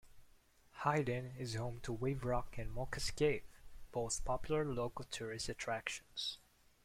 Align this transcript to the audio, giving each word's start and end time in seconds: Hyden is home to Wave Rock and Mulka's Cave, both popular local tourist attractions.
Hyden 0.77 1.35
is 1.37 1.53
home 1.53 1.79
to 1.81 1.93
Wave 1.93 2.25
Rock 2.25 2.57
and 2.57 2.71
Mulka's 2.73 3.11
Cave, 3.11 3.43
both 3.91 4.25
popular 4.25 4.65
local 4.65 5.05
tourist 5.05 5.47
attractions. 5.47 6.39